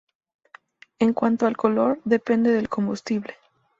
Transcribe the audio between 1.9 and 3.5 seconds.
depende del combustible.